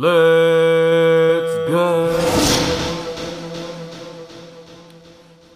Let's 0.00 1.56
go. 1.68 2.06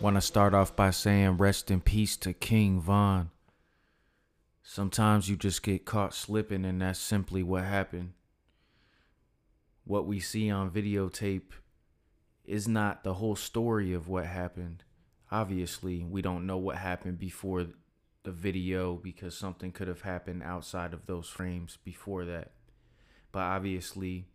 Want 0.01 0.17
to 0.17 0.21
start 0.21 0.53
off 0.53 0.75
by 0.75 0.91
saying 0.91 1.37
rest 1.37 1.71
in 1.71 1.81
peace 1.81 2.17
to 2.17 2.33
King 2.33 2.81
Von. 2.81 3.31
Sometimes 4.65 5.29
you 5.29 5.37
just 5.37 5.63
get 5.63 5.85
caught 5.85 6.13
slipping, 6.13 6.65
and 6.65 6.83
that's 6.83 6.99
simply 6.99 7.45
what 7.45 7.63
happened. 7.63 8.15
What 9.85 10.09
we 10.09 10.19
see 10.19 10.51
on 10.51 10.73
videotape 10.73 11.53
is 12.45 12.67
not 12.67 13.05
the 13.05 13.15
whole 13.15 13.37
story 13.37 13.93
of 13.93 14.09
what 14.09 14.27
happened. 14.27 14.83
Obviously, 15.31 16.03
we 16.03 16.21
don't 16.21 16.49
know 16.49 16.59
what 16.59 16.79
happened 16.79 17.21
before 17.21 17.67
the 18.25 18.33
video 18.33 18.97
because 18.97 19.39
something 19.39 19.71
could 19.71 19.87
have 19.87 20.03
happened 20.03 20.43
outside 20.43 20.93
of 20.93 21.07
those 21.07 21.29
frames 21.29 21.79
before 21.85 22.25
that. 22.25 22.51
But 23.31 23.43
obviously, 23.43 24.27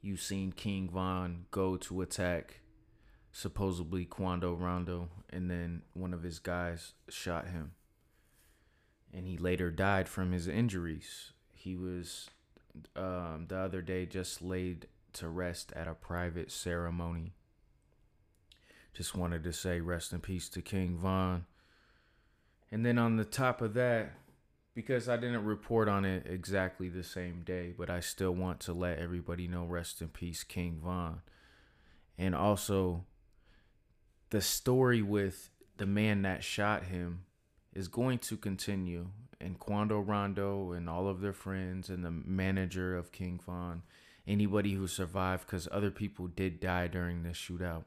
you've 0.00 0.20
seen 0.20 0.52
King 0.52 0.88
Von 0.88 1.46
go 1.50 1.76
to 1.76 2.00
attack 2.00 2.60
supposedly 3.32 4.04
Quando 4.04 4.54
Rondo, 4.54 5.08
and 5.30 5.50
then 5.50 5.82
one 5.94 6.12
of 6.12 6.22
his 6.22 6.38
guys 6.38 6.94
shot 7.08 7.48
him. 7.48 7.72
And 9.12 9.26
he 9.26 9.36
later 9.36 9.70
died 9.70 10.08
from 10.08 10.32
his 10.32 10.48
injuries. 10.48 11.32
He 11.54 11.76
was, 11.76 12.28
um, 12.96 13.46
the 13.48 13.56
other 13.56 13.80
day, 13.80 14.06
just 14.06 14.42
laid 14.42 14.86
to 15.14 15.28
rest 15.28 15.72
at 15.74 15.88
a 15.88 15.94
private 15.94 16.50
ceremony. 16.50 17.32
Just 18.92 19.14
wanted 19.14 19.44
to 19.44 19.52
say 19.52 19.80
rest 19.80 20.12
in 20.12 20.20
peace 20.20 20.48
to 20.50 20.62
King 20.62 20.96
Von. 20.96 21.46
And 22.70 22.84
then 22.84 22.98
on 22.98 23.16
the 23.16 23.24
top 23.24 23.62
of 23.62 23.74
that, 23.74 24.12
because 24.78 25.08
I 25.08 25.16
didn't 25.16 25.44
report 25.44 25.88
on 25.88 26.04
it 26.04 26.28
exactly 26.30 26.88
the 26.88 27.02
same 27.02 27.42
day, 27.44 27.74
but 27.76 27.90
I 27.90 27.98
still 27.98 28.30
want 28.30 28.60
to 28.60 28.72
let 28.72 29.00
everybody 29.00 29.48
know 29.48 29.64
rest 29.64 30.00
in 30.00 30.06
peace, 30.06 30.44
King 30.44 30.78
Von. 30.80 31.20
And 32.16 32.32
also, 32.32 33.02
the 34.30 34.40
story 34.40 35.02
with 35.02 35.50
the 35.78 35.86
man 35.86 36.22
that 36.22 36.44
shot 36.44 36.84
him 36.84 37.24
is 37.74 37.88
going 37.88 38.20
to 38.20 38.36
continue. 38.36 39.08
And 39.40 39.58
Quando 39.58 39.98
Rondo 39.98 40.70
and 40.70 40.88
all 40.88 41.08
of 41.08 41.22
their 41.22 41.32
friends 41.32 41.90
and 41.90 42.04
the 42.04 42.12
manager 42.12 42.96
of 42.96 43.10
King 43.10 43.40
Von, 43.44 43.82
anybody 44.28 44.74
who 44.74 44.86
survived, 44.86 45.44
because 45.44 45.66
other 45.72 45.90
people 45.90 46.28
did 46.28 46.60
die 46.60 46.86
during 46.86 47.24
this 47.24 47.36
shootout. 47.36 47.82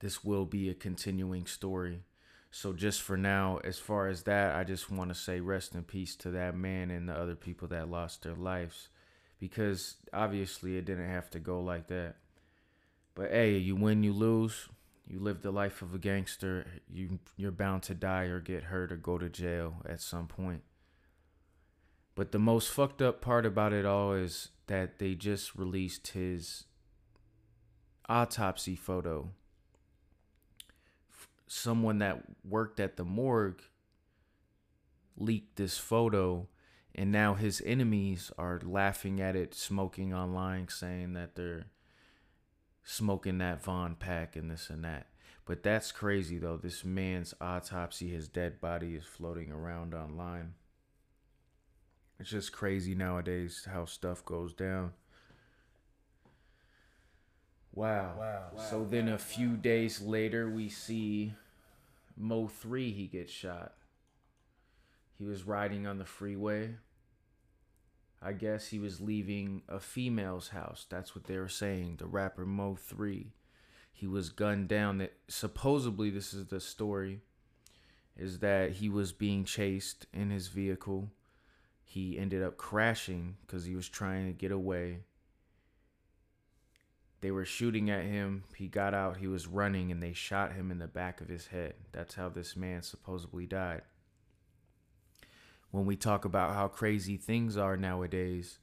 This 0.00 0.24
will 0.24 0.44
be 0.44 0.68
a 0.68 0.74
continuing 0.74 1.46
story. 1.46 2.00
So 2.50 2.72
just 2.72 3.02
for 3.02 3.16
now, 3.16 3.60
as 3.62 3.78
far 3.78 4.08
as 4.08 4.24
that, 4.24 4.56
I 4.56 4.64
just 4.64 4.90
want 4.90 5.10
to 5.10 5.14
say 5.14 5.40
rest 5.40 5.74
in 5.74 5.84
peace 5.84 6.16
to 6.16 6.30
that 6.32 6.56
man 6.56 6.90
and 6.90 7.08
the 7.08 7.14
other 7.14 7.36
people 7.36 7.68
that 7.68 7.90
lost 7.90 8.22
their 8.22 8.34
lives, 8.34 8.88
because 9.38 9.96
obviously 10.12 10.76
it 10.76 10.84
didn't 10.84 11.08
have 11.08 11.30
to 11.30 11.38
go 11.38 11.60
like 11.60 11.86
that. 11.88 12.16
But 13.14 13.30
hey, 13.30 13.56
you 13.56 13.76
win, 13.76 14.02
you 14.02 14.12
lose. 14.12 14.68
You 15.06 15.18
live 15.18 15.42
the 15.42 15.50
life 15.50 15.82
of 15.82 15.94
a 15.94 15.98
gangster. 15.98 16.66
You 16.92 17.18
you're 17.36 17.50
bound 17.50 17.82
to 17.84 17.94
die 17.94 18.24
or 18.24 18.40
get 18.40 18.64
hurt 18.64 18.92
or 18.92 18.96
go 18.96 19.18
to 19.18 19.28
jail 19.28 19.76
at 19.88 20.00
some 20.00 20.26
point. 20.26 20.62
But 22.14 22.32
the 22.32 22.38
most 22.38 22.70
fucked 22.70 23.02
up 23.02 23.20
part 23.20 23.46
about 23.46 23.72
it 23.72 23.84
all 23.84 24.12
is 24.12 24.50
that 24.66 24.98
they 24.98 25.14
just 25.14 25.56
released 25.56 26.08
his 26.08 26.64
autopsy 28.08 28.76
photo 28.76 29.30
someone 31.52 31.98
that 31.98 32.22
worked 32.44 32.78
at 32.78 32.96
the 32.96 33.04
morgue 33.04 33.60
leaked 35.16 35.56
this 35.56 35.76
photo 35.76 36.46
and 36.94 37.10
now 37.10 37.34
his 37.34 37.60
enemies 37.66 38.30
are 38.38 38.60
laughing 38.62 39.20
at 39.20 39.34
it 39.34 39.52
smoking 39.52 40.14
online 40.14 40.68
saying 40.68 41.12
that 41.14 41.34
they're 41.34 41.66
smoking 42.84 43.38
that 43.38 43.60
Von 43.64 43.96
pack 43.96 44.36
and 44.36 44.48
this 44.48 44.70
and 44.70 44.84
that. 44.84 45.08
But 45.44 45.64
that's 45.64 45.90
crazy 45.90 46.38
though. 46.38 46.56
This 46.56 46.84
man's 46.84 47.34
autopsy 47.40 48.08
his 48.08 48.28
dead 48.28 48.60
body 48.60 48.94
is 48.94 49.04
floating 49.04 49.50
around 49.50 49.92
online. 49.92 50.54
It's 52.20 52.30
just 52.30 52.52
crazy 52.52 52.94
nowadays 52.94 53.66
how 53.68 53.86
stuff 53.86 54.24
goes 54.24 54.54
down 54.54 54.92
Wow. 57.72 58.14
wow. 58.18 58.42
So 58.68 58.86
then 58.88 59.08
a 59.08 59.18
few 59.18 59.56
days 59.56 60.00
later, 60.00 60.48
we 60.50 60.68
see 60.68 61.34
Mo 62.16 62.48
3, 62.48 62.92
he 62.92 63.06
gets 63.06 63.32
shot. 63.32 63.74
He 65.18 65.24
was 65.24 65.46
riding 65.46 65.86
on 65.86 65.98
the 65.98 66.04
freeway. 66.04 66.76
I 68.22 68.32
guess 68.32 68.68
he 68.68 68.78
was 68.78 69.00
leaving 69.00 69.62
a 69.68 69.80
female's 69.80 70.48
house. 70.48 70.86
That's 70.88 71.14
what 71.14 71.24
they 71.24 71.38
were 71.38 71.48
saying. 71.48 71.96
The 71.98 72.06
rapper 72.06 72.44
Mo 72.44 72.76
3. 72.76 73.32
He 73.92 74.06
was 74.06 74.30
gunned 74.30 74.68
down. 74.68 74.98
That 74.98 75.12
supposedly 75.28 76.10
this 76.10 76.34
is 76.34 76.46
the 76.46 76.60
story 76.60 77.20
is 78.16 78.40
that 78.40 78.72
he 78.72 78.88
was 78.88 79.12
being 79.12 79.44
chased 79.44 80.06
in 80.12 80.30
his 80.30 80.48
vehicle. 80.48 81.10
He 81.82 82.18
ended 82.18 82.42
up 82.42 82.56
crashing 82.56 83.36
because 83.46 83.64
he 83.64 83.74
was 83.74 83.88
trying 83.88 84.26
to 84.26 84.32
get 84.32 84.52
away 84.52 85.00
they 87.20 87.30
were 87.30 87.44
shooting 87.44 87.90
at 87.90 88.04
him. 88.04 88.44
He 88.56 88.68
got 88.68 88.94
out. 88.94 89.18
He 89.18 89.26
was 89.26 89.46
running 89.46 89.90
and 89.90 90.02
they 90.02 90.12
shot 90.12 90.54
him 90.54 90.70
in 90.70 90.78
the 90.78 90.86
back 90.86 91.20
of 91.20 91.28
his 91.28 91.48
head. 91.48 91.74
That's 91.92 92.14
how 92.14 92.28
this 92.30 92.56
man 92.56 92.82
supposedly 92.82 93.46
died. 93.46 93.82
When 95.70 95.84
we 95.84 95.96
talk 95.96 96.24
about 96.24 96.54
how 96.54 96.68
crazy 96.68 97.16
things 97.16 97.56
are 97.56 97.76
nowadays, 97.76 98.58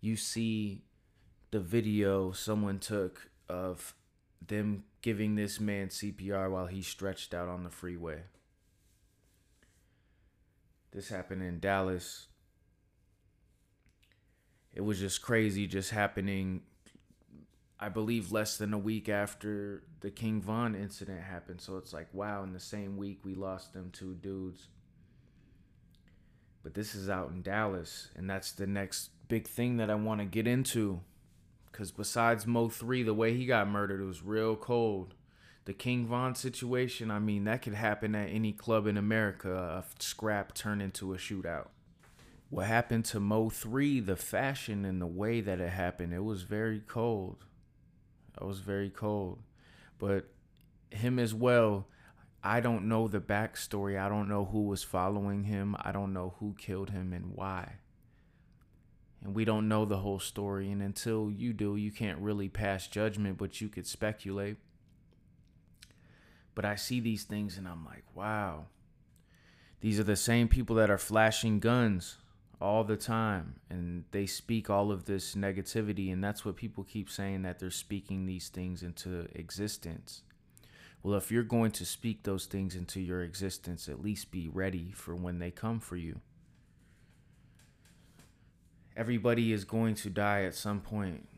you 0.00 0.16
see 0.16 0.84
the 1.50 1.60
video 1.60 2.32
someone 2.32 2.78
took 2.78 3.30
of 3.48 3.94
them 4.44 4.84
giving 5.02 5.34
this 5.34 5.60
man 5.60 5.88
CPR 5.88 6.50
while 6.50 6.66
he 6.66 6.82
stretched 6.82 7.34
out 7.34 7.48
on 7.48 7.62
the 7.62 7.70
freeway. 7.70 8.22
This 10.92 11.08
happened 11.08 11.42
in 11.42 11.60
Dallas. 11.60 12.26
It 14.72 14.80
was 14.80 14.98
just 14.98 15.22
crazy 15.22 15.66
just 15.66 15.90
happening 15.90 16.62
I 17.78 17.90
believe 17.90 18.32
less 18.32 18.56
than 18.56 18.72
a 18.72 18.78
week 18.78 19.08
after 19.08 19.82
the 20.00 20.10
King 20.10 20.40
Von 20.40 20.74
incident 20.74 21.22
happened. 21.22 21.60
So 21.60 21.76
it's 21.76 21.92
like, 21.92 22.08
wow, 22.12 22.42
in 22.42 22.52
the 22.52 22.60
same 22.60 22.96
week 22.96 23.20
we 23.22 23.34
lost 23.34 23.74
them 23.74 23.90
two 23.92 24.14
dudes. 24.14 24.68
But 26.62 26.74
this 26.74 26.94
is 26.94 27.10
out 27.10 27.30
in 27.30 27.42
Dallas, 27.42 28.08
and 28.16 28.28
that's 28.28 28.52
the 28.52 28.66
next 28.66 29.10
big 29.28 29.46
thing 29.46 29.76
that 29.76 29.90
I 29.90 29.94
want 29.94 30.20
to 30.20 30.24
get 30.24 30.46
into. 30.46 31.00
Because 31.70 31.92
besides 31.92 32.46
Mo 32.46 32.68
3, 32.70 33.02
the 33.02 33.12
way 33.12 33.36
he 33.36 33.44
got 33.44 33.68
murdered, 33.68 34.02
was 34.02 34.22
real 34.22 34.56
cold. 34.56 35.14
The 35.66 35.74
King 35.74 36.06
Von 36.06 36.34
situation, 36.34 37.10
I 37.10 37.18
mean, 37.18 37.44
that 37.44 37.60
could 37.60 37.74
happen 37.74 38.14
at 38.14 38.30
any 38.30 38.52
club 38.52 38.86
in 38.86 38.96
America. 38.96 39.54
A 39.54 39.84
scrap 40.02 40.54
turn 40.54 40.80
into 40.80 41.12
a 41.12 41.18
shootout. 41.18 41.68
What 42.48 42.66
happened 42.66 43.04
to 43.06 43.20
Mo 43.20 43.50
3, 43.50 44.00
the 44.00 44.16
fashion 44.16 44.84
and 44.84 45.02
the 45.02 45.06
way 45.06 45.40
that 45.40 45.60
it 45.60 45.70
happened, 45.70 46.14
it 46.14 46.24
was 46.24 46.42
very 46.42 46.80
cold. 46.80 47.44
I 48.40 48.44
was 48.44 48.60
very 48.60 48.90
cold. 48.90 49.38
But 49.98 50.26
him 50.90 51.18
as 51.18 51.34
well, 51.34 51.86
I 52.42 52.60
don't 52.60 52.88
know 52.88 53.08
the 53.08 53.20
backstory. 53.20 53.98
I 53.98 54.08
don't 54.08 54.28
know 54.28 54.44
who 54.44 54.62
was 54.62 54.82
following 54.82 55.44
him. 55.44 55.76
I 55.80 55.92
don't 55.92 56.12
know 56.12 56.34
who 56.38 56.54
killed 56.58 56.90
him 56.90 57.12
and 57.12 57.32
why. 57.34 57.76
And 59.24 59.34
we 59.34 59.44
don't 59.44 59.68
know 59.68 59.84
the 59.84 59.98
whole 59.98 60.20
story. 60.20 60.70
And 60.70 60.82
until 60.82 61.30
you 61.30 61.52
do, 61.52 61.76
you 61.76 61.90
can't 61.90 62.18
really 62.18 62.48
pass 62.48 62.86
judgment, 62.86 63.38
but 63.38 63.60
you 63.60 63.68
could 63.68 63.86
speculate. 63.86 64.58
But 66.54 66.64
I 66.64 66.76
see 66.76 67.00
these 67.00 67.24
things 67.24 67.58
and 67.58 67.66
I'm 67.66 67.84
like, 67.84 68.04
wow. 68.14 68.66
These 69.80 69.98
are 69.98 70.04
the 70.04 70.16
same 70.16 70.48
people 70.48 70.76
that 70.76 70.90
are 70.90 70.98
flashing 70.98 71.58
guns 71.58 72.16
all 72.60 72.84
the 72.84 72.96
time 72.96 73.56
and 73.68 74.04
they 74.12 74.24
speak 74.26 74.70
all 74.70 74.90
of 74.90 75.04
this 75.04 75.34
negativity 75.34 76.12
and 76.12 76.24
that's 76.24 76.44
what 76.44 76.56
people 76.56 76.84
keep 76.84 77.10
saying 77.10 77.42
that 77.42 77.58
they're 77.58 77.70
speaking 77.70 78.26
these 78.26 78.48
things 78.48 78.82
into 78.82 79.28
existence. 79.34 80.22
Well 81.02 81.16
if 81.18 81.30
you're 81.30 81.42
going 81.42 81.70
to 81.72 81.84
speak 81.84 82.22
those 82.22 82.46
things 82.46 82.74
into 82.74 83.00
your 83.00 83.22
existence 83.22 83.88
at 83.88 84.02
least 84.02 84.30
be 84.30 84.48
ready 84.48 84.92
for 84.94 85.14
when 85.14 85.38
they 85.38 85.50
come 85.50 85.80
for 85.80 85.96
you. 85.96 86.20
Everybody 88.96 89.52
is 89.52 89.64
going 89.64 89.94
to 89.96 90.08
die 90.08 90.44
at 90.44 90.54
some 90.54 90.80
point 90.80 91.28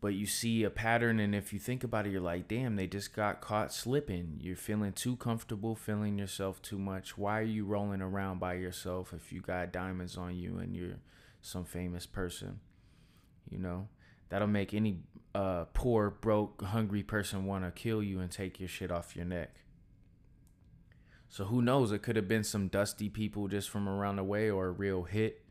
but 0.00 0.14
you 0.14 0.26
see 0.26 0.62
a 0.62 0.70
pattern 0.70 1.20
and 1.20 1.34
if 1.34 1.52
you 1.52 1.58
think 1.58 1.84
about 1.84 2.06
it 2.06 2.10
you're 2.10 2.20
like 2.20 2.48
damn 2.48 2.76
they 2.76 2.86
just 2.86 3.14
got 3.14 3.40
caught 3.40 3.72
slipping. 3.72 4.38
You're 4.40 4.56
feeling 4.56 4.92
too 4.92 5.16
comfortable 5.16 5.74
feeling 5.74 6.18
yourself 6.18 6.62
too 6.62 6.78
much. 6.78 7.18
Why 7.18 7.38
are 7.40 7.42
you 7.42 7.64
rolling 7.64 8.02
around 8.02 8.38
by 8.40 8.54
yourself 8.54 9.12
if 9.12 9.32
you 9.32 9.40
got 9.40 9.72
diamonds 9.72 10.16
on 10.16 10.36
you 10.36 10.58
and 10.58 10.74
you're 10.74 10.98
some 11.42 11.64
famous 11.64 12.06
person 12.06 12.60
you 13.50 13.58
know? 13.58 13.88
That'll 14.30 14.48
make 14.48 14.72
any 14.72 15.00
uh, 15.34 15.64
poor 15.74 16.10
broke 16.10 16.62
hungry 16.62 17.02
person 17.02 17.44
want 17.44 17.64
to 17.64 17.70
kill 17.70 18.02
you 18.02 18.20
and 18.20 18.30
take 18.30 18.60
your 18.60 18.68
shit 18.68 18.90
off 18.90 19.16
your 19.16 19.24
neck. 19.24 19.56
So 21.28 21.44
who 21.44 21.62
knows? 21.62 21.92
It 21.92 22.02
could 22.02 22.16
have 22.16 22.28
been 22.28 22.44
some 22.44 22.68
dusty 22.68 23.08
people 23.08 23.48
just 23.48 23.68
from 23.68 23.88
around 23.88 24.16
the 24.16 24.24
way 24.24 24.50
or 24.50 24.66
a 24.66 24.72
real 24.72 25.02
hit. 25.02 25.44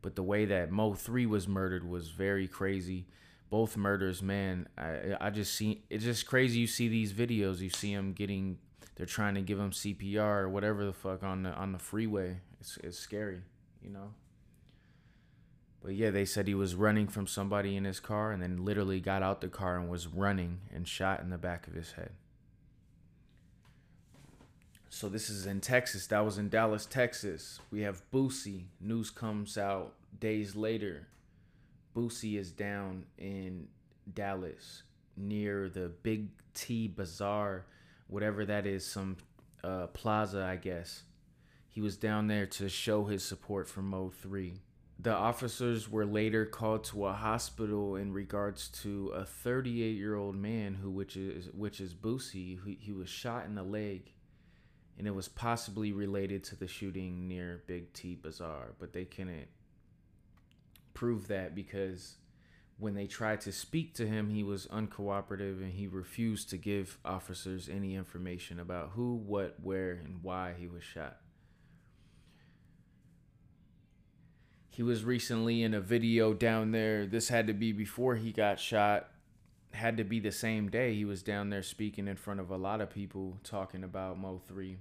But 0.00 0.16
the 0.16 0.22
way 0.22 0.44
that 0.46 0.70
Mo 0.70 0.94
three 0.94 1.26
was 1.26 1.46
murdered 1.46 1.88
was 1.88 2.08
very 2.08 2.48
crazy. 2.48 3.06
Both 3.52 3.76
murders, 3.76 4.22
man. 4.22 4.66
I 4.78 5.14
I 5.20 5.28
just 5.28 5.54
see 5.54 5.82
it's 5.90 6.04
just 6.04 6.26
crazy. 6.26 6.60
You 6.60 6.66
see 6.66 6.88
these 6.88 7.12
videos. 7.12 7.58
You 7.58 7.68
see 7.68 7.92
him 7.92 8.14
getting. 8.14 8.56
They're 8.96 9.04
trying 9.04 9.34
to 9.34 9.42
give 9.42 9.58
him 9.58 9.72
CPR 9.72 10.40
or 10.40 10.48
whatever 10.48 10.86
the 10.86 10.94
fuck 10.94 11.22
on 11.22 11.42
the 11.42 11.50
on 11.50 11.72
the 11.72 11.78
freeway. 11.78 12.38
It's 12.62 12.78
it's 12.82 12.98
scary, 12.98 13.42
you 13.82 13.90
know. 13.90 14.14
But 15.82 15.96
yeah, 15.96 16.08
they 16.08 16.24
said 16.24 16.48
he 16.48 16.54
was 16.54 16.74
running 16.74 17.08
from 17.08 17.26
somebody 17.26 17.76
in 17.76 17.84
his 17.84 18.00
car 18.00 18.32
and 18.32 18.42
then 18.42 18.64
literally 18.64 19.00
got 19.00 19.22
out 19.22 19.42
the 19.42 19.48
car 19.48 19.76
and 19.76 19.90
was 19.90 20.06
running 20.06 20.60
and 20.74 20.88
shot 20.88 21.20
in 21.20 21.28
the 21.28 21.36
back 21.36 21.66
of 21.66 21.74
his 21.74 21.92
head. 21.92 22.12
So 24.88 25.10
this 25.10 25.28
is 25.28 25.44
in 25.44 25.60
Texas. 25.60 26.06
That 26.06 26.24
was 26.24 26.38
in 26.38 26.48
Dallas, 26.48 26.86
Texas. 26.86 27.60
We 27.70 27.82
have 27.82 28.02
Boosie. 28.10 28.64
News 28.80 29.10
comes 29.10 29.58
out 29.58 29.92
days 30.18 30.56
later. 30.56 31.08
Boosie 31.94 32.38
is 32.38 32.50
down 32.50 33.04
in 33.18 33.68
Dallas 34.12 34.82
near 35.16 35.68
the 35.68 35.88
Big 36.02 36.28
T 36.54 36.88
Bazaar, 36.88 37.66
whatever 38.06 38.44
that 38.46 38.66
is, 38.66 38.84
some 38.84 39.16
uh, 39.62 39.88
plaza, 39.88 40.42
I 40.42 40.56
guess. 40.56 41.02
He 41.68 41.80
was 41.80 41.96
down 41.96 42.26
there 42.26 42.46
to 42.46 42.68
show 42.68 43.04
his 43.04 43.24
support 43.24 43.68
for 43.68 43.82
Mo 43.82 44.10
3. 44.10 44.54
The 44.98 45.14
officers 45.14 45.90
were 45.90 46.06
later 46.06 46.44
called 46.46 46.84
to 46.84 47.06
a 47.06 47.12
hospital 47.12 47.96
in 47.96 48.12
regards 48.12 48.68
to 48.82 49.08
a 49.08 49.24
38 49.24 49.96
year 49.96 50.14
old 50.14 50.36
man 50.36 50.74
who, 50.74 50.90
which 50.90 51.16
is 51.16 51.48
which 51.52 51.80
is 51.80 51.94
Boosie, 51.94 52.58
who 52.58 52.74
he 52.78 52.92
was 52.92 53.08
shot 53.08 53.46
in 53.46 53.54
the 53.54 53.62
leg, 53.62 54.12
and 54.98 55.06
it 55.06 55.14
was 55.14 55.28
possibly 55.28 55.92
related 55.92 56.44
to 56.44 56.56
the 56.56 56.68
shooting 56.68 57.26
near 57.26 57.62
Big 57.66 57.92
T 57.92 58.14
Bazaar, 58.14 58.74
but 58.78 58.92
they 58.92 59.04
couldn't 59.04 59.48
prove 60.94 61.28
that 61.28 61.54
because 61.54 62.16
when 62.78 62.94
they 62.94 63.06
tried 63.06 63.40
to 63.42 63.52
speak 63.52 63.94
to 63.94 64.06
him, 64.06 64.30
he 64.30 64.42
was 64.42 64.66
uncooperative 64.66 65.62
and 65.62 65.72
he 65.72 65.86
refused 65.86 66.50
to 66.50 66.56
give 66.56 66.98
officers 67.04 67.68
any 67.68 67.94
information 67.94 68.58
about 68.58 68.90
who, 68.94 69.14
what, 69.14 69.56
where, 69.62 69.92
and 69.92 70.20
why 70.22 70.54
he 70.58 70.66
was 70.66 70.82
shot. 70.82 71.18
He 74.68 74.82
was 74.82 75.04
recently 75.04 75.62
in 75.62 75.74
a 75.74 75.80
video 75.80 76.32
down 76.32 76.72
there. 76.72 77.06
This 77.06 77.28
had 77.28 77.46
to 77.46 77.52
be 77.52 77.72
before 77.72 78.16
he 78.16 78.32
got 78.32 78.58
shot. 78.58 79.10
Had 79.72 79.98
to 79.98 80.04
be 80.04 80.18
the 80.18 80.32
same 80.32 80.70
day. 80.70 80.94
He 80.94 81.04
was 81.04 81.22
down 81.22 81.50
there 81.50 81.62
speaking 81.62 82.08
in 82.08 82.16
front 82.16 82.40
of 82.40 82.50
a 82.50 82.56
lot 82.56 82.80
of 82.80 82.90
people 82.90 83.38
talking 83.44 83.84
about 83.84 84.18
Mo 84.18 84.40
3 84.48 84.78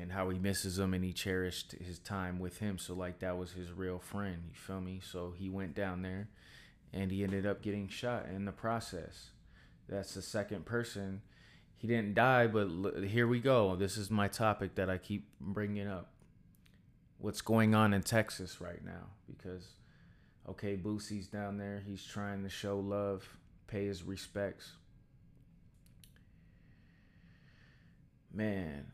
and 0.00 0.12
how 0.12 0.28
he 0.30 0.38
misses 0.38 0.78
him 0.78 0.94
and 0.94 1.04
he 1.04 1.12
cherished 1.12 1.72
his 1.72 1.98
time 1.98 2.38
with 2.38 2.58
him. 2.58 2.78
So, 2.78 2.94
like, 2.94 3.20
that 3.20 3.38
was 3.38 3.52
his 3.52 3.72
real 3.72 3.98
friend. 3.98 4.42
You 4.48 4.54
feel 4.54 4.80
me? 4.80 5.00
So, 5.02 5.32
he 5.36 5.48
went 5.48 5.74
down 5.74 6.02
there 6.02 6.28
and 6.92 7.10
he 7.10 7.24
ended 7.24 7.46
up 7.46 7.62
getting 7.62 7.88
shot 7.88 8.26
in 8.34 8.44
the 8.44 8.52
process. 8.52 9.30
That's 9.88 10.14
the 10.14 10.22
second 10.22 10.64
person. 10.64 11.22
He 11.76 11.88
didn't 11.88 12.14
die, 12.14 12.46
but 12.46 13.04
here 13.04 13.26
we 13.26 13.40
go. 13.40 13.76
This 13.76 13.96
is 13.96 14.10
my 14.10 14.28
topic 14.28 14.76
that 14.76 14.88
I 14.88 14.98
keep 14.98 15.28
bringing 15.40 15.86
up 15.86 16.10
what's 17.18 17.40
going 17.40 17.74
on 17.74 17.92
in 17.92 18.02
Texas 18.02 18.60
right 18.60 18.84
now 18.84 19.08
because 19.26 19.66
okay, 20.48 20.76
Boosie's 20.76 21.26
down 21.26 21.56
there, 21.58 21.82
he's 21.86 22.04
trying 22.04 22.42
to 22.42 22.48
show 22.48 22.78
love, 22.78 23.26
pay 23.66 23.86
his 23.86 24.02
respects. 24.02 24.72
Man, 28.32 28.86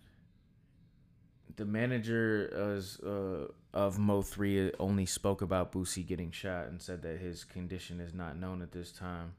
the 1.61 1.67
manager 1.67 2.73
as, 2.75 2.99
uh, 3.01 3.47
of 3.75 3.99
Mo 3.99 4.23
three 4.23 4.73
only 4.81 5.05
spoke 5.05 5.43
about 5.43 5.73
Boosie 5.73 6.07
getting 6.07 6.31
shot 6.31 6.69
and 6.69 6.81
said 6.81 7.03
that 7.03 7.21
his 7.21 7.45
condition 7.45 8.01
is 8.01 8.15
not 8.15 8.39
known 8.39 8.62
at 8.62 8.73
this 8.73 8.91
time. 8.91 9.35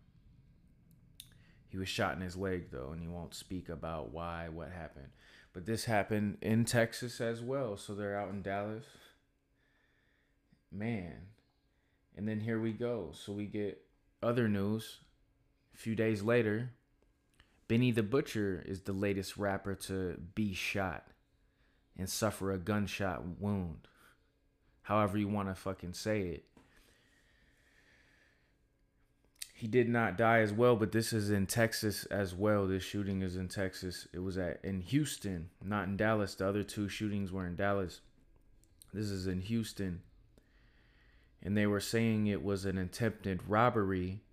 He 1.68 1.80
was 1.80 1.90
shot 1.90 2.14
in 2.14 2.22
his 2.22 2.38
leg 2.38 2.70
though, 2.70 2.92
and 2.92 3.02
he 3.02 3.08
won't 3.08 3.34
speak 3.34 3.70
about 3.70 4.12
why, 4.12 4.50
what 4.50 4.70
happened. 4.70 5.08
But 5.52 5.66
this 5.66 5.86
happened 5.86 6.38
in 6.44 6.64
Texas 6.64 7.20
as 7.20 7.42
well. 7.42 7.76
So 7.76 7.96
they're 7.96 8.20
out 8.20 8.30
in 8.30 8.44
Dallas. 8.44 8.86
Man. 10.72 11.16
And 12.16 12.28
then 12.28 12.42
here 12.42 12.60
we 12.60 12.72
go. 12.72 13.14
So 13.16 13.34
we 13.34 13.48
get 13.48 13.82
other 14.22 14.48
news. 14.48 15.00
A 15.74 15.78
few 15.78 15.96
days 15.96 16.22
later, 16.22 16.70
Benny 17.68 17.90
the 17.90 18.04
Butcher 18.04 18.64
is 18.64 18.82
the 18.82 18.94
latest 18.94 19.38
rapper 19.38 19.74
to 19.74 20.22
be 20.36 20.54
shot 20.54 21.11
and 21.98 22.10
suffer 22.10 22.52
a 22.52 22.58
gunshot 22.58 23.24
wound. 23.40 23.88
However 24.84 25.18
you 25.18 25.28
want 25.28 25.50
to 25.50 25.56
fucking 25.56 25.94
say 25.94 26.22
it. 26.22 26.46
he 29.62 29.68
did 29.68 29.88
not 29.88 30.18
die 30.18 30.40
as 30.40 30.52
well, 30.52 30.76
but 30.76 30.92
this 30.92 31.14
is 31.14 31.30
in 31.30 31.46
Texas 31.46 32.06
as 32.06 32.34
well. 32.34 32.66
This 32.66 32.82
shooting 32.82 33.22
is 33.22 33.36
in 33.36 33.48
Texas. 33.48 34.08
It 34.12 34.18
was 34.18 34.36
at 34.36 34.60
in 34.64 34.82
Houston, 34.82 35.52
not 35.64 35.88
in 35.88 35.98
Dallas. 35.98 36.34
The 36.34 36.48
other 36.48 36.64
two 36.64 36.90
shootings 36.90 37.32
were 37.32 37.46
in 37.46 37.56
Dallas. 37.56 38.02
This 38.92 39.12
is 39.12 39.28
in 39.28 39.42
Houston. 39.42 40.02
And 41.44 41.56
they 41.56 41.68
were 41.68 41.80
saying 41.80 42.26
it 42.26 42.44
was 42.44 42.66
an 42.66 42.80
attempted 42.80 43.48
robbery. 43.48 44.24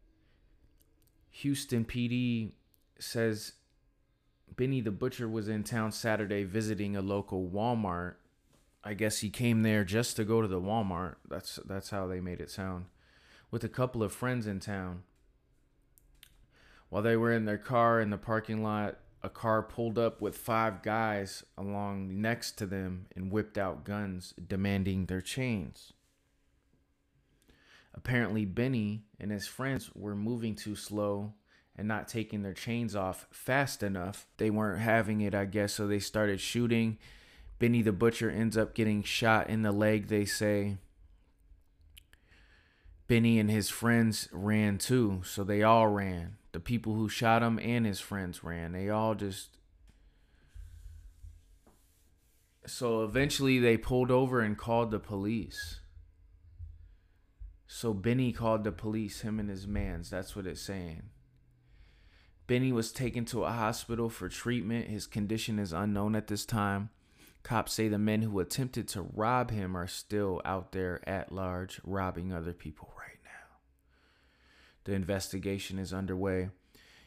Houston 1.28 1.84
PD 1.84 2.52
says 2.98 3.52
Benny 4.58 4.80
the 4.80 4.90
Butcher 4.90 5.28
was 5.28 5.46
in 5.46 5.62
town 5.62 5.92
Saturday 5.92 6.42
visiting 6.42 6.96
a 6.96 7.00
local 7.00 7.48
Walmart. 7.48 8.16
I 8.82 8.92
guess 8.92 9.20
he 9.20 9.30
came 9.30 9.62
there 9.62 9.84
just 9.84 10.16
to 10.16 10.24
go 10.24 10.42
to 10.42 10.48
the 10.48 10.60
Walmart. 10.60 11.14
That's 11.28 11.60
that's 11.64 11.90
how 11.90 12.08
they 12.08 12.20
made 12.20 12.40
it 12.40 12.50
sound. 12.50 12.86
With 13.52 13.62
a 13.62 13.68
couple 13.68 14.02
of 14.02 14.12
friends 14.12 14.48
in 14.48 14.58
town. 14.58 15.04
While 16.88 17.02
they 17.02 17.16
were 17.16 17.32
in 17.32 17.44
their 17.44 17.56
car 17.56 18.00
in 18.00 18.10
the 18.10 18.18
parking 18.18 18.64
lot, 18.64 18.98
a 19.22 19.28
car 19.28 19.62
pulled 19.62 19.96
up 19.96 20.20
with 20.20 20.36
five 20.36 20.82
guys 20.82 21.44
along 21.56 22.20
next 22.20 22.58
to 22.58 22.66
them 22.66 23.06
and 23.14 23.30
whipped 23.30 23.58
out 23.58 23.84
guns, 23.84 24.34
demanding 24.44 25.06
their 25.06 25.20
chains. 25.20 25.92
Apparently, 27.94 28.44
Benny 28.44 29.04
and 29.20 29.30
his 29.30 29.46
friends 29.46 29.94
were 29.94 30.16
moving 30.16 30.56
too 30.56 30.74
slow 30.74 31.34
and 31.78 31.88
not 31.88 32.08
taking 32.08 32.42
their 32.42 32.52
chains 32.52 32.94
off 32.94 33.26
fast 33.30 33.82
enough. 33.82 34.26
They 34.36 34.50
weren't 34.50 34.80
having 34.80 35.22
it, 35.22 35.34
I 35.34 35.46
guess, 35.46 35.72
so 35.72 35.86
they 35.86 36.00
started 36.00 36.40
shooting. 36.40 36.98
Benny 37.58 37.80
the 37.80 37.92
Butcher 37.92 38.30
ends 38.30 38.56
up 38.56 38.74
getting 38.74 39.02
shot 39.02 39.48
in 39.48 39.62
the 39.62 39.72
leg, 39.72 40.08
they 40.08 40.26
say. 40.26 40.76
Benny 43.06 43.38
and 43.38 43.50
his 43.50 43.70
friends 43.70 44.28
ran 44.32 44.76
too, 44.76 45.22
so 45.24 45.42
they 45.44 45.62
all 45.62 45.88
ran 45.88 46.38
the 46.52 46.60
people 46.60 46.94
who 46.94 47.08
shot 47.08 47.42
him 47.42 47.58
and 47.62 47.86
his 47.86 48.00
friends 48.00 48.42
ran. 48.42 48.72
They 48.72 48.88
all 48.88 49.14
just. 49.14 49.56
So 52.66 53.04
eventually 53.04 53.58
they 53.58 53.76
pulled 53.76 54.10
over 54.10 54.40
and 54.40 54.56
called 54.56 54.90
the 54.90 54.98
police. 54.98 55.80
So 57.66 57.92
Benny 57.92 58.32
called 58.32 58.64
the 58.64 58.72
police, 58.72 59.20
him 59.20 59.38
and 59.38 59.48
his 59.48 59.66
mans. 59.66 60.10
That's 60.10 60.34
what 60.34 60.46
it's 60.46 60.60
saying. 60.60 61.10
Benny 62.48 62.72
was 62.72 62.92
taken 62.92 63.26
to 63.26 63.44
a 63.44 63.52
hospital 63.52 64.08
for 64.08 64.30
treatment. 64.30 64.88
His 64.88 65.06
condition 65.06 65.58
is 65.58 65.74
unknown 65.74 66.16
at 66.16 66.28
this 66.28 66.46
time. 66.46 66.88
Cops 67.42 67.74
say 67.74 67.88
the 67.88 67.98
men 67.98 68.22
who 68.22 68.40
attempted 68.40 68.88
to 68.88 69.02
rob 69.02 69.50
him 69.50 69.76
are 69.76 69.86
still 69.86 70.40
out 70.46 70.72
there 70.72 71.06
at 71.06 71.30
large, 71.30 71.78
robbing 71.84 72.32
other 72.32 72.54
people 72.54 72.92
right 72.98 73.18
now. 73.22 73.30
the 74.84 74.94
investigation 74.94 75.78
is 75.78 75.92
underway. 75.92 76.48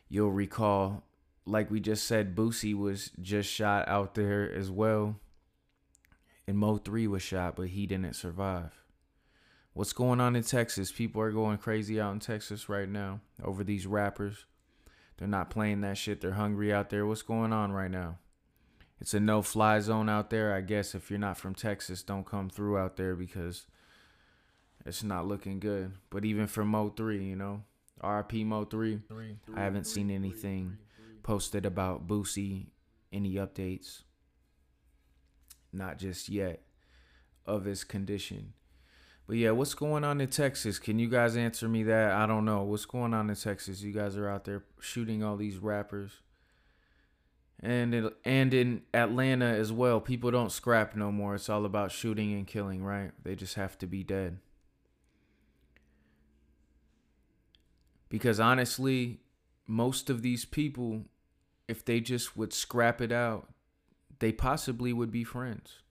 You'll 0.07 0.31
recall, 0.31 1.03
like 1.47 1.71
we 1.71 1.79
just 1.79 2.05
said, 2.05 2.35
Boosie 2.35 2.77
was 2.77 3.09
just 3.19 3.49
shot 3.49 3.87
out 3.87 4.13
there 4.13 4.51
as 4.53 4.69
well. 4.69 5.15
And 6.45 6.55
Mo 6.55 6.77
3 6.77 7.07
was 7.07 7.23
shot, 7.23 7.55
but 7.55 7.69
he 7.69 7.87
didn't 7.87 8.13
survive. 8.13 8.83
What's 9.73 9.93
going 9.93 10.21
on 10.21 10.35
in 10.35 10.43
Texas? 10.43 10.91
People 10.91 11.21
are 11.23 11.31
going 11.31 11.57
crazy 11.57 11.99
out 11.99 12.13
in 12.13 12.19
Texas 12.19 12.69
right 12.69 12.89
now 12.89 13.21
over 13.43 13.63
these 13.63 13.87
rappers. 13.87 14.45
They're 15.21 15.27
not 15.27 15.51
playing 15.51 15.81
that 15.81 15.99
shit. 15.99 16.19
They're 16.19 16.31
hungry 16.31 16.73
out 16.73 16.89
there. 16.89 17.05
What's 17.05 17.21
going 17.21 17.53
on 17.53 17.71
right 17.71 17.91
now? 17.91 18.17
It's 18.99 19.13
a 19.13 19.19
no 19.19 19.43
fly 19.43 19.79
zone 19.79 20.09
out 20.09 20.31
there. 20.31 20.55
I 20.55 20.61
guess 20.61 20.95
if 20.95 21.11
you're 21.11 21.19
not 21.19 21.37
from 21.37 21.53
Texas, 21.53 22.01
don't 22.01 22.25
come 22.25 22.49
through 22.49 22.79
out 22.79 22.97
there 22.97 23.13
because 23.13 23.67
it's 24.83 25.03
not 25.03 25.27
looking 25.27 25.59
good. 25.59 25.93
But 26.09 26.25
even 26.25 26.47
for 26.47 26.65
Mo 26.65 26.89
3, 26.89 27.23
you 27.23 27.35
know, 27.35 27.61
RP 28.03 28.43
Mo 28.43 28.65
3. 28.65 28.99
I 29.55 29.61
haven't 29.61 29.85
seen 29.85 30.09
anything 30.09 30.77
posted 31.21 31.67
about 31.67 32.07
Boosie, 32.07 32.69
any 33.13 33.35
updates. 33.35 34.01
Not 35.71 35.99
just 35.99 36.29
yet 36.29 36.63
of 37.45 37.65
his 37.65 37.83
condition. 37.83 38.53
But 39.31 39.37
yeah, 39.37 39.51
what's 39.51 39.75
going 39.75 40.03
on 40.03 40.19
in 40.19 40.27
Texas? 40.27 40.77
Can 40.77 40.99
you 40.99 41.07
guys 41.07 41.37
answer 41.37 41.69
me 41.69 41.83
that? 41.83 42.11
I 42.11 42.25
don't 42.25 42.43
know. 42.43 42.63
What's 42.63 42.85
going 42.85 43.13
on 43.13 43.29
in 43.29 43.35
Texas? 43.37 43.81
You 43.81 43.93
guys 43.93 44.17
are 44.17 44.27
out 44.27 44.43
there 44.43 44.65
shooting 44.81 45.23
all 45.23 45.37
these 45.37 45.57
rappers. 45.57 46.11
And 47.61 47.95
it, 47.95 48.13
and 48.25 48.53
in 48.53 48.81
Atlanta 48.93 49.45
as 49.45 49.71
well, 49.71 50.01
people 50.01 50.31
don't 50.31 50.51
scrap 50.51 50.97
no 50.97 51.13
more. 51.13 51.35
It's 51.35 51.47
all 51.47 51.63
about 51.63 51.93
shooting 51.93 52.33
and 52.33 52.45
killing, 52.45 52.83
right? 52.83 53.11
They 53.23 53.35
just 53.35 53.55
have 53.55 53.77
to 53.77 53.87
be 53.87 54.03
dead. 54.03 54.39
Because 58.09 58.37
honestly, 58.37 59.21
most 59.65 60.09
of 60.09 60.23
these 60.23 60.43
people, 60.43 61.05
if 61.69 61.85
they 61.85 62.01
just 62.01 62.35
would 62.35 62.51
scrap 62.51 62.99
it 62.99 63.13
out, 63.13 63.47
they 64.19 64.33
possibly 64.33 64.91
would 64.91 65.09
be 65.09 65.23
friends. 65.23 65.83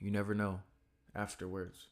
You 0.00 0.10
never 0.10 0.34
know 0.34 0.58
afterwards. 1.14 1.88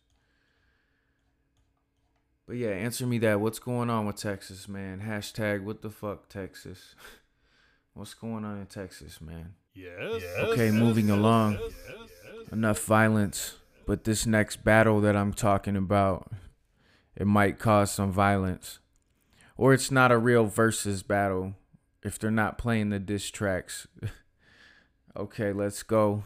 But 2.46 2.56
yeah, 2.56 2.70
answer 2.70 3.06
me 3.06 3.18
that. 3.18 3.40
What's 3.40 3.58
going 3.58 3.88
on 3.88 4.06
with 4.06 4.16
Texas, 4.16 4.68
man? 4.68 5.02
Hashtag 5.06 5.62
what 5.62 5.82
the 5.82 5.90
fuck, 5.90 6.28
Texas. 6.28 6.94
What's 7.94 8.14
going 8.14 8.44
on 8.44 8.58
in 8.58 8.66
Texas, 8.66 9.20
man? 9.20 9.54
Yes. 9.74 10.22
Okay, 10.38 10.70
moving 10.70 11.10
along. 11.10 11.58
Yes, 11.60 12.50
Enough 12.50 12.82
violence. 12.84 13.56
But 13.86 14.04
this 14.04 14.26
next 14.26 14.64
battle 14.64 15.00
that 15.02 15.16
I'm 15.16 15.32
talking 15.32 15.76
about, 15.76 16.30
it 17.16 17.26
might 17.26 17.58
cause 17.58 17.90
some 17.90 18.12
violence. 18.12 18.78
Or 19.56 19.72
it's 19.74 19.90
not 19.90 20.12
a 20.12 20.18
real 20.18 20.46
versus 20.46 21.02
battle 21.02 21.54
if 22.02 22.18
they're 22.18 22.30
not 22.30 22.58
playing 22.58 22.90
the 22.90 22.98
diss 22.98 23.30
tracks. 23.30 23.86
okay, 25.16 25.52
let's 25.52 25.82
go. 25.82 26.24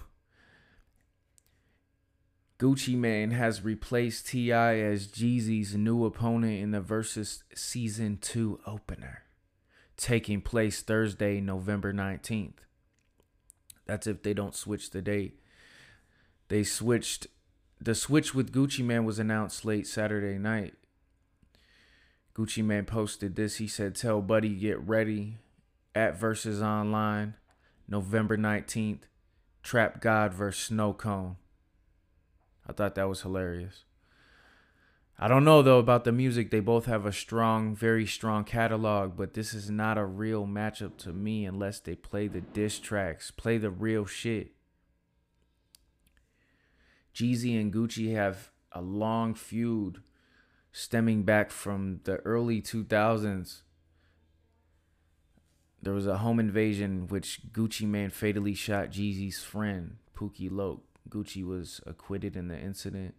Gucci 2.58 2.96
Mane 2.96 3.32
has 3.32 3.62
replaced 3.62 4.28
T.I. 4.28 4.76
as 4.78 5.08
Jeezy's 5.08 5.74
new 5.74 6.06
opponent 6.06 6.62
in 6.62 6.70
the 6.70 6.80
Verzuz 6.80 7.42
Season 7.54 8.16
2 8.18 8.60
opener, 8.66 9.24
taking 9.98 10.40
place 10.40 10.80
Thursday, 10.80 11.38
November 11.40 11.92
19th. 11.92 12.54
That's 13.84 14.06
if 14.06 14.22
they 14.22 14.32
don't 14.32 14.54
switch 14.54 14.90
the 14.90 15.02
date. 15.02 15.38
They 16.48 16.64
switched. 16.64 17.26
The 17.78 17.94
switch 17.94 18.34
with 18.34 18.52
Gucci 18.52 18.82
Mane 18.82 19.04
was 19.04 19.18
announced 19.18 19.66
late 19.66 19.86
Saturday 19.86 20.38
night. 20.38 20.74
Gucci 22.34 22.64
Mane 22.64 22.86
posted 22.86 23.36
this. 23.36 23.56
He 23.56 23.68
said, 23.68 23.94
Tell 23.94 24.22
Buddy 24.22 24.54
get 24.54 24.80
ready 24.80 25.36
at 25.94 26.18
Verzuz 26.18 26.62
Online, 26.62 27.34
November 27.86 28.38
19th. 28.38 29.02
Trap 29.62 30.00
God 30.00 30.32
versus 30.32 30.64
Snow 30.64 30.94
Cone. 30.94 31.36
I 32.68 32.72
thought 32.72 32.94
that 32.96 33.08
was 33.08 33.22
hilarious. 33.22 33.84
I 35.18 35.28
don't 35.28 35.44
know 35.44 35.62
though 35.62 35.78
about 35.78 36.04
the 36.04 36.12
music. 36.12 36.50
They 36.50 36.60
both 36.60 36.84
have 36.86 37.06
a 37.06 37.12
strong, 37.12 37.74
very 37.74 38.06
strong 38.06 38.44
catalog, 38.44 39.16
but 39.16 39.32
this 39.32 39.54
is 39.54 39.70
not 39.70 39.96
a 39.96 40.04
real 40.04 40.46
matchup 40.46 40.98
to 40.98 41.12
me 41.12 41.46
unless 41.46 41.80
they 41.80 41.94
play 41.94 42.28
the 42.28 42.42
diss 42.42 42.78
tracks, 42.78 43.30
play 43.30 43.56
the 43.56 43.70
real 43.70 44.04
shit. 44.04 44.52
Jeezy 47.14 47.58
and 47.58 47.72
Gucci 47.72 48.14
have 48.14 48.50
a 48.72 48.82
long 48.82 49.34
feud 49.34 50.02
stemming 50.70 51.22
back 51.22 51.50
from 51.50 52.00
the 52.04 52.16
early 52.16 52.60
2000s. 52.60 53.62
There 55.80 55.94
was 55.94 56.06
a 56.06 56.18
home 56.18 56.38
invasion 56.38 57.06
which 57.08 57.40
Gucci 57.52 57.86
Mane 57.86 58.10
fatally 58.10 58.52
shot 58.52 58.90
Jeezy's 58.90 59.42
friend, 59.42 59.96
Pookie 60.14 60.50
Loc. 60.50 60.85
Gucci 61.08 61.44
was 61.44 61.80
acquitted 61.86 62.36
in 62.36 62.48
the 62.48 62.58
incident. 62.58 63.14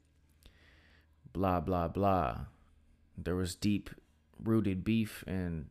Blah, 1.33 1.61
blah, 1.61 1.87
blah. 1.87 2.45
There 3.17 3.35
was 3.35 3.55
deep 3.55 3.89
rooted 4.41 4.83
beef 4.83 5.23
and 5.27 5.67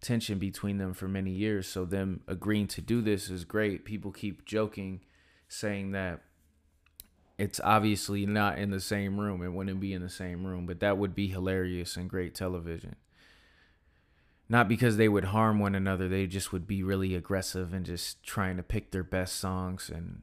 tension 0.00 0.38
between 0.38 0.78
them 0.78 0.94
for 0.94 1.08
many 1.08 1.30
years. 1.30 1.68
So, 1.68 1.84
them 1.84 2.22
agreeing 2.26 2.66
to 2.68 2.80
do 2.80 3.00
this 3.00 3.30
is 3.30 3.44
great. 3.44 3.84
People 3.84 4.12
keep 4.12 4.44
joking, 4.44 5.00
saying 5.48 5.92
that 5.92 6.20
it's 7.38 7.60
obviously 7.64 8.26
not 8.26 8.58
in 8.58 8.70
the 8.70 8.80
same 8.80 9.18
room. 9.18 9.42
It 9.42 9.52
wouldn't 9.52 9.80
be 9.80 9.92
in 9.92 10.02
the 10.02 10.08
same 10.08 10.46
room, 10.46 10.66
but 10.66 10.80
that 10.80 10.98
would 10.98 11.14
be 11.14 11.28
hilarious 11.28 11.96
and 11.96 12.08
great 12.08 12.34
television. 12.34 12.96
Not 14.48 14.68
because 14.68 14.96
they 14.96 15.08
would 15.08 15.24
harm 15.24 15.58
one 15.58 15.74
another, 15.74 16.08
they 16.08 16.26
just 16.26 16.52
would 16.52 16.66
be 16.66 16.82
really 16.82 17.14
aggressive 17.14 17.72
and 17.72 17.86
just 17.86 18.22
trying 18.22 18.56
to 18.58 18.62
pick 18.62 18.90
their 18.90 19.04
best 19.04 19.36
songs 19.36 19.90
and 19.92 20.22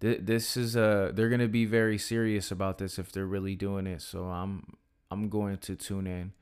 this 0.00 0.56
is 0.56 0.76
a 0.76 1.12
they're 1.14 1.28
gonna 1.28 1.48
be 1.48 1.66
very 1.66 1.98
serious 1.98 2.50
about 2.50 2.78
this 2.78 2.98
if 2.98 3.12
they're 3.12 3.26
really 3.26 3.54
doing 3.54 3.86
it. 3.86 4.02
So 4.02 4.24
I'm 4.24 4.76
I'm 5.10 5.28
going 5.28 5.58
to 5.58 5.76
tune 5.76 6.06
in. 6.06 6.32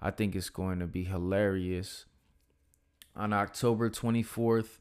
I 0.00 0.10
think 0.10 0.34
it's 0.34 0.50
going 0.50 0.80
to 0.80 0.86
be 0.86 1.04
hilarious. 1.04 2.06
On 3.16 3.32
October 3.32 3.90
24th, 3.90 4.78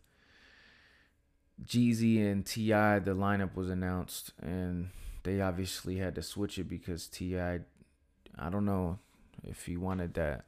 Jeezy 1.63 2.19
and 2.29 2.45
T.I. 2.45 2.99
the 2.99 3.15
lineup 3.15 3.55
was 3.55 3.69
announced, 3.69 4.33
and 4.41 4.89
they 5.23 5.39
obviously 5.39 5.97
had 5.97 6.15
to 6.15 6.21
switch 6.23 6.57
it 6.57 6.67
because 6.67 7.07
T.I. 7.07 7.59
I 8.37 8.49
don't 8.49 8.65
know 8.65 8.99
if 9.43 9.65
he 9.65 9.77
wanted 9.77 10.15
that. 10.15 10.45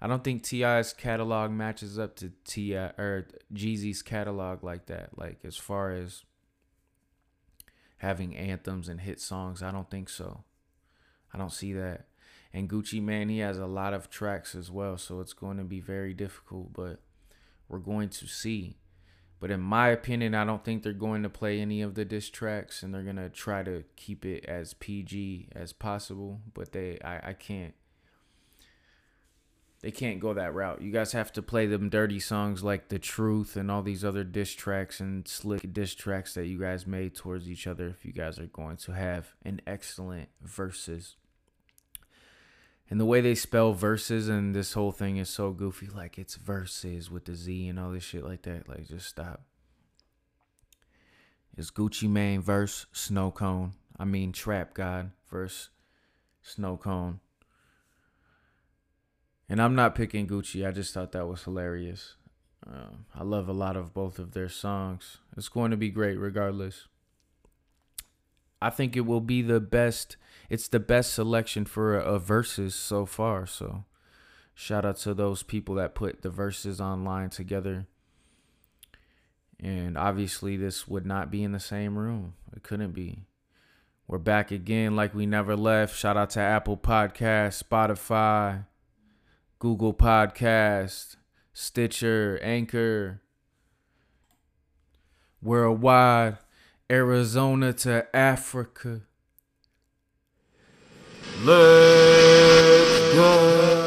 I 0.00 0.06
don't 0.06 0.24
think 0.24 0.42
T.I.'s 0.42 0.94
catalog 0.94 1.50
matches 1.50 1.98
up 1.98 2.16
to 2.16 2.32
T.I. 2.44 2.86
or 2.98 3.26
Jeezy's 3.52 4.02
catalog 4.02 4.64
like 4.64 4.86
that. 4.86 5.18
Like 5.18 5.40
as 5.44 5.58
far 5.58 5.90
as 5.92 6.24
having 8.00 8.34
anthems 8.34 8.88
and 8.88 9.02
hit 9.02 9.20
songs. 9.20 9.62
I 9.62 9.70
don't 9.70 9.90
think 9.90 10.08
so. 10.08 10.44
I 11.34 11.38
don't 11.38 11.52
see 11.52 11.74
that. 11.74 12.06
And 12.52 12.68
Gucci 12.68 13.00
Mane, 13.02 13.28
he 13.28 13.38
has 13.38 13.58
a 13.58 13.66
lot 13.66 13.94
of 13.94 14.10
tracks 14.10 14.54
as 14.54 14.70
well, 14.70 14.96
so 14.96 15.20
it's 15.20 15.34
going 15.34 15.58
to 15.58 15.64
be 15.64 15.80
very 15.80 16.14
difficult, 16.14 16.72
but 16.72 17.00
we're 17.68 17.78
going 17.78 18.08
to 18.08 18.26
see. 18.26 18.78
But 19.38 19.50
in 19.50 19.60
my 19.60 19.88
opinion, 19.88 20.34
I 20.34 20.44
don't 20.44 20.64
think 20.64 20.82
they're 20.82 20.92
going 20.92 21.22
to 21.22 21.28
play 21.28 21.60
any 21.60 21.82
of 21.82 21.94
the 21.94 22.04
diss 22.04 22.30
tracks 22.30 22.82
and 22.82 22.92
they're 22.92 23.02
going 23.02 23.16
to 23.16 23.30
try 23.30 23.62
to 23.62 23.84
keep 23.96 24.24
it 24.24 24.44
as 24.46 24.74
PG 24.74 25.48
as 25.52 25.72
possible, 25.72 26.40
but 26.52 26.72
they 26.72 26.98
I, 27.04 27.30
I 27.30 27.32
can't 27.34 27.74
they 29.82 29.90
can't 29.90 30.20
go 30.20 30.34
that 30.34 30.54
route. 30.54 30.82
You 30.82 30.92
guys 30.92 31.12
have 31.12 31.32
to 31.32 31.42
play 31.42 31.66
them 31.66 31.88
dirty 31.88 32.20
songs 32.20 32.62
like 32.62 32.88
The 32.88 32.98
Truth 32.98 33.56
and 33.56 33.70
all 33.70 33.82
these 33.82 34.04
other 34.04 34.24
diss 34.24 34.52
tracks 34.52 35.00
and 35.00 35.26
slick 35.26 35.72
diss 35.72 35.94
tracks 35.94 36.34
that 36.34 36.46
you 36.46 36.58
guys 36.58 36.86
made 36.86 37.14
towards 37.14 37.48
each 37.48 37.66
other 37.66 37.88
if 37.88 38.04
you 38.04 38.12
guys 38.12 38.38
are 38.38 38.46
going 38.46 38.76
to 38.78 38.92
have 38.92 39.34
an 39.42 39.62
excellent 39.66 40.28
verses. 40.42 41.16
And 42.90 43.00
the 43.00 43.06
way 43.06 43.20
they 43.20 43.34
spell 43.34 43.72
verses 43.72 44.28
and 44.28 44.54
this 44.54 44.74
whole 44.74 44.92
thing 44.92 45.16
is 45.16 45.30
so 45.30 45.52
goofy. 45.52 45.86
Like 45.86 46.18
it's 46.18 46.34
verses 46.34 47.10
with 47.10 47.24
the 47.24 47.34
Z 47.34 47.68
and 47.68 47.78
all 47.78 47.92
this 47.92 48.02
shit 48.02 48.24
like 48.24 48.42
that. 48.42 48.68
Like 48.68 48.88
just 48.88 49.06
stop. 49.06 49.42
It's 51.56 51.70
Gucci 51.70 52.08
Mane 52.08 52.42
verse 52.42 52.86
Snow 52.92 53.30
Cone. 53.30 53.72
I 53.98 54.04
mean 54.04 54.32
Trap 54.32 54.74
God 54.74 55.12
verse 55.30 55.70
Snow 56.42 56.76
Cone. 56.76 57.20
And 59.50 59.60
I'm 59.60 59.74
not 59.74 59.96
picking 59.96 60.28
Gucci. 60.28 60.64
I 60.66 60.70
just 60.70 60.94
thought 60.94 61.10
that 61.10 61.26
was 61.26 61.42
hilarious. 61.42 62.14
Uh, 62.64 62.94
I 63.12 63.24
love 63.24 63.48
a 63.48 63.52
lot 63.52 63.76
of 63.76 63.92
both 63.92 64.20
of 64.20 64.30
their 64.32 64.48
songs. 64.48 65.18
It's 65.36 65.48
going 65.48 65.72
to 65.72 65.76
be 65.76 65.90
great 65.90 66.20
regardless. 66.20 66.86
I 68.62 68.70
think 68.70 68.96
it 68.96 69.00
will 69.00 69.20
be 69.20 69.42
the 69.42 69.58
best. 69.58 70.16
It's 70.48 70.68
the 70.68 70.78
best 70.78 71.12
selection 71.12 71.64
for 71.64 71.98
a, 71.98 72.14
a 72.14 72.18
verses 72.20 72.76
so 72.76 73.04
far. 73.04 73.44
So, 73.44 73.86
shout 74.54 74.84
out 74.84 74.98
to 74.98 75.14
those 75.14 75.42
people 75.42 75.74
that 75.74 75.96
put 75.96 76.22
the 76.22 76.30
verses 76.30 76.80
online 76.80 77.30
together. 77.30 77.86
And 79.58 79.98
obviously, 79.98 80.56
this 80.56 80.86
would 80.86 81.04
not 81.04 81.28
be 81.28 81.42
in 81.42 81.50
the 81.50 81.58
same 81.58 81.98
room. 81.98 82.34
It 82.54 82.62
couldn't 82.62 82.92
be. 82.92 83.24
We're 84.06 84.18
back 84.18 84.52
again 84.52 84.94
like 84.94 85.12
we 85.12 85.26
never 85.26 85.56
left. 85.56 85.96
Shout 85.96 86.16
out 86.16 86.30
to 86.30 86.40
Apple 86.40 86.76
Podcast, 86.76 87.62
Spotify, 87.64 88.66
Google 89.60 89.92
Podcast, 89.92 91.16
Stitcher, 91.52 92.40
Anchor, 92.42 93.20
worldwide, 95.42 96.38
Arizona 96.90 97.74
to 97.74 98.06
Africa. 98.16 99.02
Let's 101.44 103.14
go. 103.14 103.79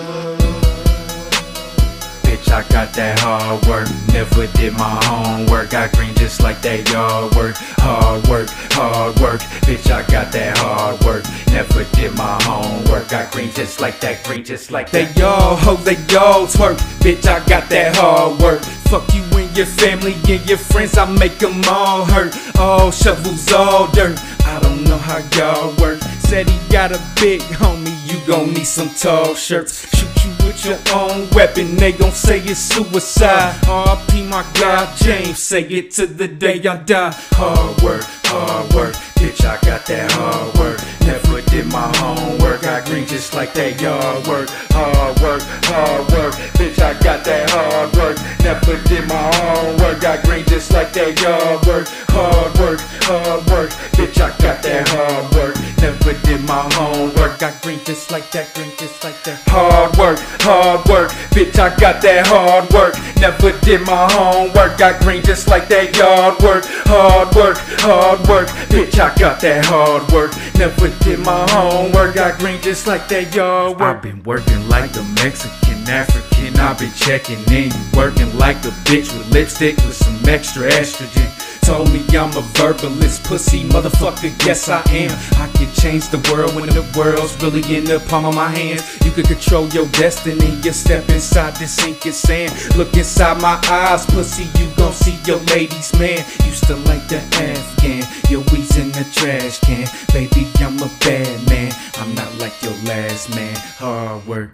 I 2.54 2.62
got 2.70 2.94
that 2.94 3.20
hard 3.20 3.66
work. 3.66 3.88
Never 4.14 4.46
did 4.54 4.74
my 4.74 5.02
homework. 5.06 5.74
I 5.74 5.88
green 5.88 6.14
just 6.14 6.44
like 6.44 6.62
that 6.62 6.88
yard 6.92 7.34
work. 7.36 7.56
Hard 7.82 8.28
work, 8.28 8.48
hard 8.78 9.20
work. 9.20 9.42
Bitch, 9.66 9.90
I 9.90 10.06
got 10.12 10.32
that 10.34 10.56
hard 10.60 11.04
work. 11.04 11.24
Never 11.48 11.84
did 11.96 12.14
my 12.16 12.38
homework. 12.44 13.12
I 13.12 13.28
green 13.32 13.52
just 13.54 13.82
like 13.82 14.00
that, 14.02 14.24
green 14.24 14.44
just 14.44 14.70
like 14.70 14.92
that. 14.92 15.16
They 15.16 15.22
all 15.24 15.56
hoes, 15.56 15.84
they 15.84 15.96
all 16.16 16.46
twerk. 16.46 16.78
Bitch, 17.02 17.26
I 17.26 17.44
got 17.50 17.70
that 17.70 17.96
hard 17.96 18.40
work. 18.40 18.62
Fuck 18.86 19.12
you 19.16 19.24
and 19.34 19.58
your 19.58 19.66
family 19.66 20.14
and 20.30 20.48
your 20.48 20.60
friends, 20.60 20.96
I 20.96 21.12
make 21.12 21.40
them 21.40 21.60
all 21.68 22.06
hurt. 22.06 22.38
All 22.60 22.92
shovels, 22.92 23.52
all 23.52 23.92
dirt. 23.94 24.20
I 24.46 24.60
don't 24.62 24.84
know 24.84 25.00
how 25.00 25.18
y'all 25.36 25.76
work 25.82 26.00
said 26.34 26.50
he 26.50 26.58
got 26.72 26.92
a 26.92 27.00
big 27.22 27.42
homie, 27.62 27.94
you 28.10 28.20
gon' 28.26 28.54
need 28.54 28.66
some 28.66 28.90
tall 28.90 29.36
shirts. 29.36 29.86
Shoot 29.96 30.26
you 30.26 30.32
your 30.66 30.80
own 30.94 31.30
weapon, 31.32 31.76
they 31.76 31.92
gon' 31.92 32.12
say 32.12 32.40
it's 32.40 32.60
suicide. 32.60 33.54
RP 33.64 34.30
my 34.30 34.44
guy 34.54 34.94
James, 34.96 35.40
say 35.40 35.64
it 35.64 35.92
to 35.92 36.06
the 36.06 36.28
day 36.28 36.66
I 36.66 36.78
die. 36.78 37.14
Hard 37.32 37.82
work, 37.82 38.04
hard 38.26 38.74
work, 38.74 38.96
bitch, 39.20 39.44
I 39.46 39.60
got 39.66 39.86
that 39.88 40.12
hard 40.14 40.58
work. 40.58 40.80
Never 41.06 41.42
did 41.50 41.66
my 41.72 41.92
homework, 41.98 42.66
I 42.66 42.84
green 42.86 43.06
just 43.06 43.34
like 43.34 43.54
that 43.56 43.82
yard 43.82 44.26
work. 44.28 44.50
Hard 44.72 45.20
work, 45.20 45.42
hard 45.68 46.08
work, 46.12 46.34
bitch, 46.56 46.80
I 46.80 46.94
got 47.04 47.26
that 47.26 47.50
hard 47.50 47.96
work. 47.98 48.18
Never 48.44 48.82
did 48.88 49.08
my 49.08 49.30
homework, 49.36 50.04
I 50.06 50.22
green 50.24 50.46
just 50.46 50.72
like 50.72 50.94
that 50.94 51.20
yard 51.22 51.66
work. 51.66 51.88
Hard 52.10 52.58
work, 52.58 52.80
hard 53.04 53.46
work, 53.52 53.72
bitch, 53.98 54.22
I 54.22 54.30
got 54.40 54.64
that 54.64 54.88
hard 54.88 55.36
work. 55.36 55.56
Never 55.82 56.14
did 56.24 56.42
my 56.48 56.64
homework, 56.74 57.42
I 57.44 57.52
green 57.62 57.80
just 57.84 58.12
like 58.12 58.32
that, 58.32 58.54
green 58.56 58.72
just 58.78 59.04
like 59.04 59.22
that. 59.24 59.42
Hard 59.48 59.98
work, 59.98 60.20
hard 60.40 60.53
work, 60.88 61.12
bitch, 61.34 61.58
I 61.60 61.76
got 61.78 62.02
that 62.02 62.28
hard 62.28 62.70
work. 62.74 62.96
Never 63.20 63.58
did 63.62 63.82
my 63.82 64.12
homework, 64.12 64.78
Got 64.78 65.02
green 65.02 65.24
just 65.24 65.48
like 65.48 65.68
that 65.70 65.96
yard 65.98 66.42
work. 66.42 66.66
Hard 66.86 67.36
work, 67.36 67.58
hard 67.80 68.20
work, 68.28 68.48
bitch, 68.70 69.00
I 69.00 69.14
got 69.16 69.40
that 69.42 69.66
hard 69.66 70.10
work. 70.12 70.32
Never 70.58 70.90
did 71.04 71.20
my 71.20 71.46
homework, 71.52 72.16
Got 72.16 72.40
green 72.40 72.62
just 72.62 72.88
like 72.88 73.08
that 73.08 73.34
yard 73.34 73.80
work. 73.80 73.98
I've 73.98 74.02
been 74.02 74.22
working 74.24 74.68
like 74.70 74.92
the 74.92 75.04
Mexican 75.24 75.74
African, 75.88 76.60
I've 76.60 76.80
been 76.80 76.94
checking 76.94 77.44
in. 77.52 77.72
Working 77.96 78.36
like 78.38 78.58
a 78.66 78.74
bitch 78.88 79.16
with 79.18 79.32
lipstick 79.32 79.76
with 79.78 79.96
some 79.96 80.18
extra 80.28 80.70
estrogen. 80.70 81.33
Told 81.64 81.92
me 81.94 82.00
I'm 82.12 82.30
a 82.32 82.44
verbalist, 82.60 83.24
pussy 83.24 83.64
motherfucker, 83.64 84.32
yes 84.46 84.68
I 84.68 84.82
am. 84.92 85.12
I 85.42 85.48
can 85.56 85.74
change 85.74 86.10
the 86.10 86.20
world 86.30 86.54
when 86.56 86.68
the 86.68 86.84
world's 86.98 87.42
really 87.42 87.64
in 87.76 87.86
the 87.86 88.00
palm 88.10 88.26
of 88.26 88.36
my 88.36 88.50
hands. 88.50 88.84
You 89.06 89.12
can 89.12 89.24
control 89.24 89.68
your 89.70 89.88
destiny, 89.88 90.60
you 90.62 90.72
step 90.74 91.08
inside 91.10 91.56
this 91.56 91.74
sink 91.74 92.06
of 92.06 92.14
sand. 92.14 92.52
Look 92.76 92.94
inside 92.98 93.42
my 93.42 93.60
eyes, 93.70 94.06
pussy, 94.08 94.44
you 94.60 94.70
gon' 94.76 94.92
see 94.92 95.18
your 95.26 95.40
ladies, 95.56 95.92
man. 95.98 96.20
Used 96.46 96.68
to 96.68 96.76
like 96.76 97.08
the 97.08 97.18
Afghan, 97.40 98.04
your 98.30 98.42
weeds 98.52 98.78
in 98.78 98.92
the 98.92 99.08
trash 99.14 99.60
can. 99.62 99.88
Baby, 100.12 100.46
I'm 100.60 100.78
a 100.80 100.92
bad 101.00 101.50
man, 101.50 101.74
I'm 101.96 102.14
not 102.14 102.38
like 102.40 102.54
your 102.62 102.76
last 102.84 103.34
man. 103.36 103.56
Hard 103.80 104.28
work. 104.28 104.52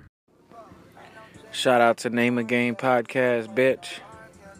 Shout 1.51 1.81
out 1.81 1.97
to 1.97 2.09
Name 2.11 2.37
a 2.37 2.43
Game 2.43 2.75
Podcast, 2.75 3.53
bitch. 3.55 3.99